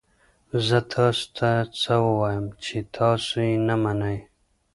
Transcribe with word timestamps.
زه 0.67 0.77
تاسو 0.93 1.25
ته 1.37 1.49
څه 1.81 1.93
ووایم 2.05 2.45
چې 2.63 2.77
تاسو 2.97 3.35
یې 3.47 3.55
نه 3.67 3.75
منئ؟ 3.83 4.19